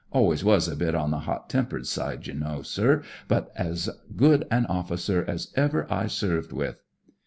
Always 0.11 0.43
was 0.43 0.67
a 0.67 0.75
bit 0.75 0.95
on 0.95 1.11
the 1.11 1.19
hot 1.29 1.47
tempered 1.47 1.85
side, 1.85 2.25
you 2.25 2.33
know, 2.33 2.63
sir; 2.63 3.03
but 3.27 3.51
as 3.55 3.87
good 4.15 4.47
an 4.49 4.65
officer 4.65 5.23
as 5.27 5.53
ever 5.55 5.85
I 5.93 6.07
served 6.07 6.51
with. 6.51 6.81